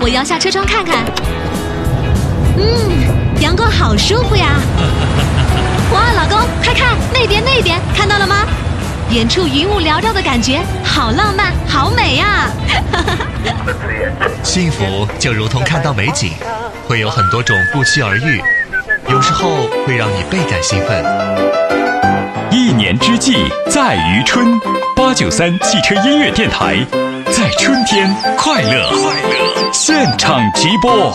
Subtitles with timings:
[0.00, 1.04] 我摇下车窗看看。
[2.56, 4.60] 嗯，阳光好舒服呀！
[5.92, 8.46] 哇，老公，快看那边那边，看到了吗？
[9.10, 12.48] 远处云雾缭绕的感觉，好浪漫，好美呀！
[14.44, 16.32] 幸福就如同看到美景，
[16.86, 18.40] 会有很多种不期而遇，
[19.08, 21.04] 有时候会让你倍感兴奋。
[22.50, 24.60] 一年之计在于春，
[24.94, 26.76] 八九三汽车音乐电台，
[27.36, 31.12] 在春天快乐，快乐现场直播。